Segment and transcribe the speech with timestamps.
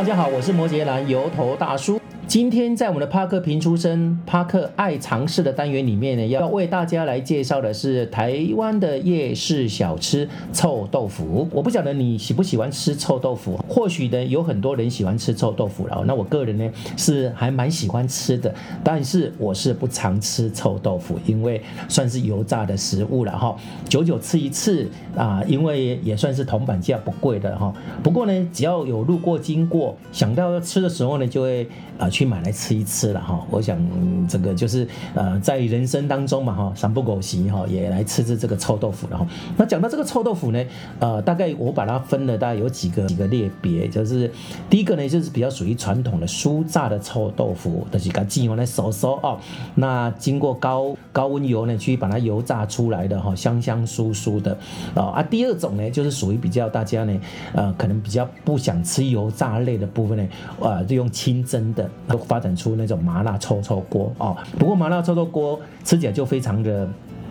[0.00, 2.00] 大家好，我是摩羯男油头大叔。
[2.30, 11.48] 今天在我们的帕克评出身、帕克爱尝试的单元里面呢，要为大家来介绍的是台湾的夜市小吃臭豆腐。
[11.50, 16.04] 我不晓得你喜不喜欢吃臭豆腐，或许呢有很多人喜欢吃臭豆腐了。
[16.06, 18.54] 那我个人呢是还蛮喜欢吃的，
[18.84, 23.56] 但是我是不常吃臭豆腐，因为算是油炸的食物了哈。
[23.88, 27.74] 久久吃一次啊，因为也算是铜板价不贵的哈。
[28.04, 31.66] 不过呢，只要有路过经过，想到要吃的时候呢，就会
[31.98, 33.80] 啊去去买来吃一吃了哈，我想
[34.28, 39.26] 这个就是呃在人生当中嘛哈，三不狗席哈也来吃吃这个臭豆腐了哈。
[39.56, 40.62] 那讲到这个臭豆腐呢，
[40.98, 44.30] 呃大概我把它分了大概有几个几个类别，就是
[44.68, 49.38] 第一个呢就是比较属于传统的酥炸的臭豆腐，就是把鸡油来收收哦，
[49.76, 54.58] 那经过高高温油呢去把它油炸出来的哈，香香酥酥的
[54.94, 55.22] 啊啊。
[55.22, 57.18] 第二种呢就是属于比较大家呢
[57.54, 60.28] 呃可能比较不想吃油炸类的部分呢，
[60.60, 62.50] 呃就用清蒸的都发展。
[62.60, 66.86] 出那种麻辣臭臭锅哦，不过麻辣臭臭锅吃起来就非常的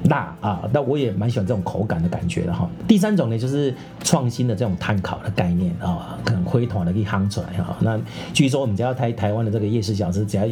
[0.10, 2.70] 辣啊，那我也蛮喜欢这种口感的感觉的哈。
[2.88, 7.76] 第三种呢，就是创新的这种炭烤的概念啊，可能灰团的可以夯出来哈。
[7.80, 8.00] 那
[8.34, 10.44] 据说我们只要台台湾的这个夜市小吃，只要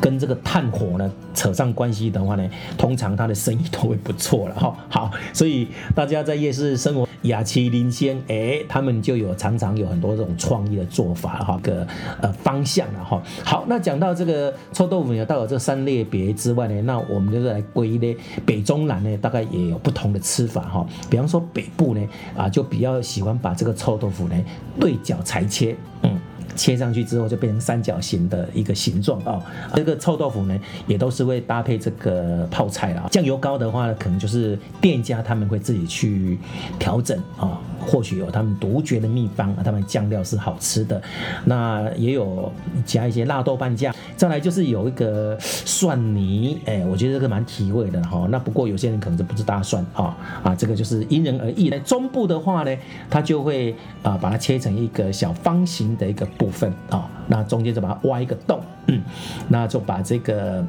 [0.00, 4.76] 跟这个炭火呢扯上关系的话呢，通常它的生意都会不错了哈。
[4.88, 7.08] 好，所以大家在夜市生活。
[7.24, 11.86] 雅其林先，哎，他们就有常常有很多这种创意的做法哈，个
[12.20, 13.22] 呃方向了哈。
[13.42, 20.84] 好，那讲到这个臭豆腐呢，到了这三类别之外呢，那我们就是来归类北中南呢，大概也有不同的吃法哈。
[21.08, 22.00] 比方说北部呢，
[22.36, 24.44] 啊，就比较喜欢把这个臭豆腐呢
[24.80, 26.18] 对角裁切，嗯。
[26.56, 29.42] 切上去之后就变成三角形的一个形状啊，
[29.74, 33.08] 这个臭豆腐呢也都是会搭配这个泡菜啦。
[33.10, 36.38] 酱油膏的话呢，可能就是店家他们会自己去
[36.78, 37.58] 调整啊。
[37.86, 41.00] 或许有他们独绝的秘方，他们酱料是好吃的，
[41.44, 42.50] 那也有
[42.84, 48.26] 加一些辣豆瓣酱，再来就是有一个蒜泥，哎、我觉得这个蛮提味的哈。
[48.30, 51.70] 那不过有些人可能就不是大蒜啊啊，这个就是因人而异。
[51.70, 52.76] 在中部的话呢，
[53.10, 59.02] 它就会啊把它切成一个小方形的一个部分啊，那中间就把它挖一个洞，嗯，
[59.48, 60.64] 那就把这个。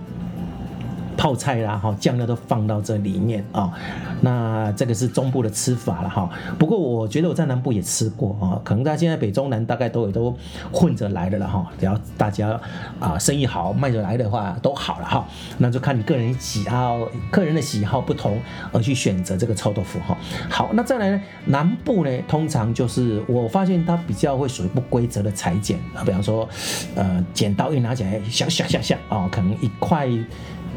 [1.25, 3.73] 泡菜啦，哈，酱料都放到这里面啊。
[4.21, 6.29] 那这个是中部的吃法了哈。
[6.59, 10.37] 不过我觉得我在南部也吃过啊，可能大家现在北中南大概都也都
[10.71, 11.65] 混着来的了哈。
[11.79, 12.61] 只要大家
[12.99, 15.25] 啊生意好卖着来的话都好了哈。
[15.57, 16.99] 那就看你个人喜好，
[17.31, 18.39] 客人的喜好不同
[18.71, 20.15] 而去选择这个臭豆腐哈。
[20.47, 26.47] 好，那再来呢，南部呢，通常就是我发现它比较会属于不规则的裁剪啊，比方说
[26.93, 30.07] 呃剪刀一拿起来，响响响响啊，可能一块。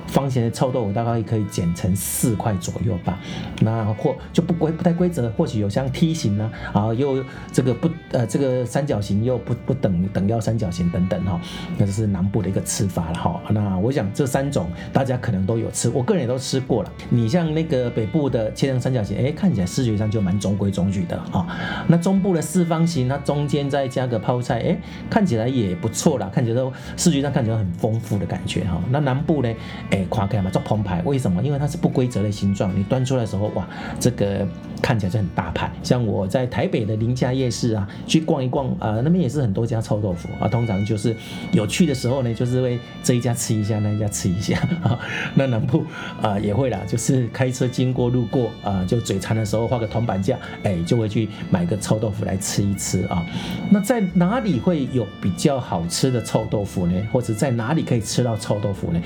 [0.09, 3.19] 方形的臭豆腐大概可以剪成四块左右吧，
[3.61, 11.39] 那或就不规不太规则，或许有像梯形呢，啊又这个不呃这个三角形又不不等等腰三角形等等哈，
[11.77, 13.41] 那这是南部的一个吃法了哈。
[13.51, 16.93] 那我想这三种大家可能都有吃，我个人也都吃过了。
[17.11, 21.47] 你像那个北部的切成三角形，哎，看起来视觉上就蛮中规中矩的啊。
[21.87, 24.79] 那中部的四方形，它中间再加个泡菜，哎，
[25.11, 28.81] 看起来也不错啦，看起来都视觉上看起来很丰富的感觉哈。
[28.91, 29.55] 那南部呢，
[29.91, 29.98] 哎。
[30.07, 31.43] 夸开嘛，做澎湃，为什么？
[31.43, 33.67] 因为它是不规则的形状，你端出来的时候，哇，
[33.99, 34.47] 这个
[34.81, 35.71] 看起来就很大牌。
[35.83, 40.49] 像我在台北的林家夜市啊，去逛一逛啊、呃，那边也是很多家臭豆腐啊。
[40.49, 41.15] 通常就是
[41.53, 44.99] 有去的时候呢，就是会这一家吃一下，那一家吃一下啊。
[45.35, 45.85] 那南部
[46.23, 53.25] 啊、也会啦，就是开车经过路过啊、就嘴馋的时候画个铜板价，哎，就会去买个臭豆腐来吃一吃啊。
[53.71, 56.95] 那在哪里会有比较好吃的臭豆腐呢？
[57.13, 59.01] 或者在哪里可以吃到臭豆腐呢？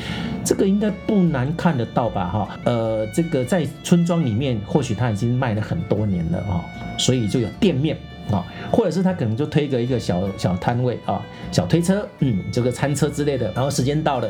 [0.44, 0.92] 这个应该。
[1.06, 6.64] 不难看得到吧，哈，呃，这个在村庄里面，或许他已经卖了很多年了啊，
[6.96, 7.96] 所以就有店面
[8.30, 11.20] 啊，或者是他可能就推个一个小小摊位啊，
[11.50, 14.28] 小推车，嗯，这个餐车之类的，然后时间到了，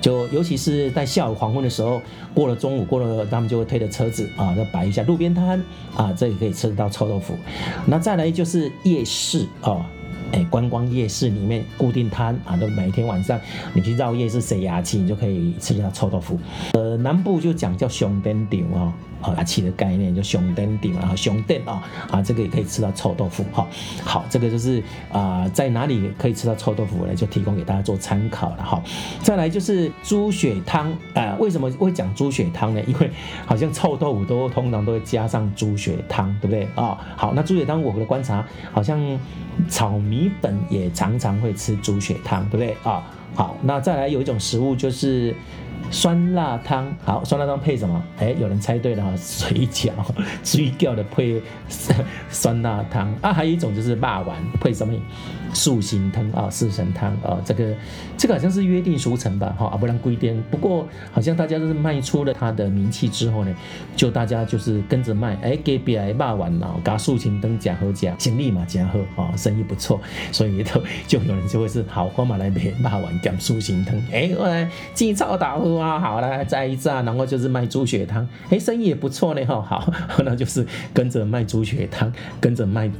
[0.00, 2.02] 就尤其是在下午黄昏的时候，
[2.34, 5.62] 过了中午，过了他们就会推着车子啊，要摆一下路边摊
[5.96, 7.34] 啊，这里可以吃得到臭豆腐。
[7.86, 9.88] 那再来就是夜市啊。
[10.32, 13.40] 哎，观光夜市里面固定摊啊，都每天晚上
[13.72, 16.38] 你去绕夜市塞牙齿，你就可以吃到臭豆腐。
[16.72, 18.92] 呃，南部就讲叫熊灯顶哦。
[19.20, 23.68] 啊，牙齿的概念就熊灯顶，然后熊灯啊啊，这个也可以吃到臭豆腐哈。
[24.02, 24.82] 好，这个就是
[25.12, 27.14] 啊，在哪里可以吃到臭豆腐呢？
[27.14, 28.82] 就提供给大家做参考了哈。
[29.22, 32.80] 再来就是猪血汤啊，为什么会讲猪血汤呢？
[32.86, 33.10] 因为
[33.44, 36.96] 好像臭豆腐都通常都会加上猪血汤，对不对啊？
[37.14, 38.42] 好，那猪血汤我的观察，
[38.72, 38.98] 好像
[39.68, 43.02] 炒米粉也常常会吃猪血汤，对不对啊？
[43.34, 45.34] 好，那再来有一种食物就是
[45.90, 48.02] 酸辣汤，好，酸辣汤配什么？
[48.18, 49.90] 哎，有人猜对了哈，水饺，
[50.44, 51.40] 水饺的配
[52.28, 54.94] 酸辣汤啊，还有一种就是肉圆配什么？
[55.52, 57.74] 素心汤啊，四神汤啊，这个
[58.16, 60.40] 这个好像是约定俗成吧，哈，啊不然规定。
[60.48, 63.52] 不过好像大家都是卖出了它的名气之后呢，
[63.96, 70.00] 就大家就是跟着卖，哎，给别来骂完了，加素心灯加喝加，先立马加喝啊，生意不错，
[70.30, 79.92] 所以都 就有人就会是好，我买来买骂完加素心汤，哎，我来鸡炒打啊，好来再一炸，然后就是卖猪血汤，哎，生意也不错呢，哈， 好，
[80.24, 82.90] 那就是跟着卖猪血汤，跟着卖。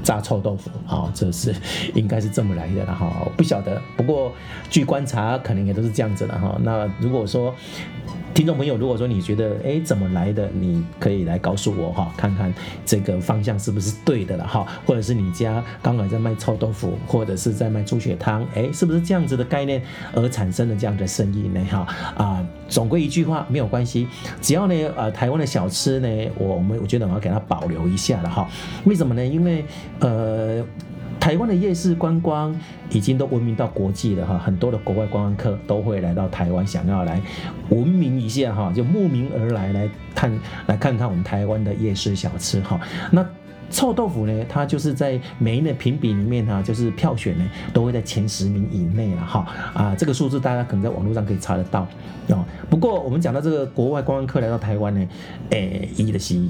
[0.00, 1.52] 炸臭豆腐，好，这是
[1.92, 4.32] 应该是这么来的了哈，不晓得，不过
[4.70, 6.56] 据观察，可能也都是这样子的哈。
[6.62, 7.52] 那如果说，
[8.34, 12.54] 听众朋友，如果说你觉得哎怎么来的，你可以来告诉我哈，看看
[12.84, 19.82] 这个方向是不是对的了哈，或者是你家刚好在卖臭豆腐，或者是在卖猪血汤，哎，是不是这样子的概念
[20.14, 21.60] 而产生的这样的生意呢？
[21.68, 21.78] 哈
[22.16, 24.06] 啊，总归一句话，没有关系，
[24.40, 28.48] 只要呢呃台湾的小吃呢，我们我觉得我要给它保留一下了哈。
[28.84, 29.26] 为什么呢？
[29.26, 29.64] 因为
[29.98, 30.64] 呃。
[31.28, 32.58] 台湾的夜市观光
[32.90, 37.20] 已经都闻名到国际了哈，很多的国外观光客都会来到台湾，想要来
[37.68, 40.32] 闻名一下哈，就慕名而来来看，
[40.68, 42.80] 来看看我们台湾的夜市小吃哈。
[43.12, 43.22] 那
[43.70, 47.44] 臭豆腐呢，它就是在每一年评比里面哈，就是票选呢
[47.74, 51.86] 都会在前十名以内了哈啊，这个数字大家可能在网络上可以查得到
[52.28, 52.42] 哦。
[52.70, 55.06] 不过我们讲到这个国外观光客来到台湾呢，
[55.50, 56.40] 诶，一的是。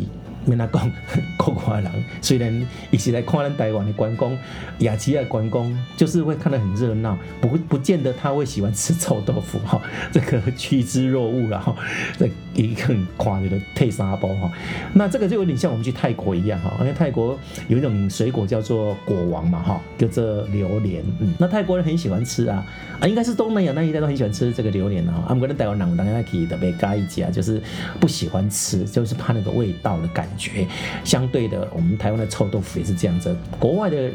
[0.48, 0.90] 跟他讲，
[1.36, 1.90] 国外人
[2.20, 4.36] 虽然一起来看咱台湾的观光，
[4.78, 9.80] 雅琪的观光就是会看得很热闹，不不见得他会喜欢吃臭豆腐哈，
[10.12, 11.74] 这个趋之若鹜了哈，
[12.18, 14.50] 这一个很夸张的退沙包哈，
[14.94, 22.64] 那这个就有点像我们去泰国一样哈，因为泰国有一种水果叫做果王嘛哈，叫做榴莲，嗯，那泰国人很喜欢吃啊，
[23.00, 27.62] 啊，应该是东南亚那一带都很喜欢吃这个榴莲哈，啊，我们跟台湾人当然可以特别介意啊，就是
[28.00, 30.66] 不喜欢吃，就是怕那个味道的感觉觉。
[31.04, 33.36] 相对的，我们台湾的臭豆腐也是这样子。
[33.58, 34.10] 国外的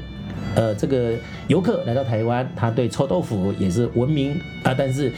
[0.56, 1.14] 呃这个
[1.48, 4.32] 游客来到台湾，他对臭豆腐也是闻名
[4.64, 5.12] 啊，但是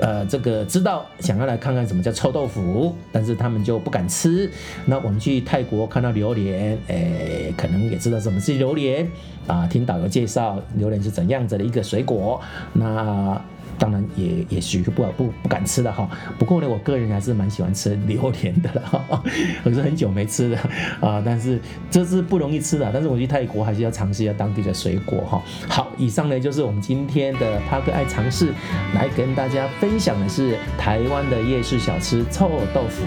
[0.00, 4.50] 呃这个知道想要来看看什么叫臭豆腐，但是他们就不敢吃。
[4.84, 9.08] 那我们去泰国看到榴莲，诶，可能也知道什么是榴莲
[9.46, 12.40] 啊，听导游介绍榴莲是怎样子的一个水果，
[12.72, 13.40] 那。
[13.78, 16.08] 当然也也许不不不敢吃的哈，
[16.38, 19.22] 不过呢，我个人还是蛮喜欢吃榴莲的了，
[19.62, 20.58] 可是很久没吃了
[21.00, 21.60] 啊，但是
[21.90, 25.42] 这是不容易吃的，但是我去泰国还是要尝试一下当地的水果哈。
[25.68, 28.52] 好，以上呢就是我们今天的帕克爱尝试，
[28.94, 33.04] 来跟大家分享的是台湾的夜市小吃臭豆腐。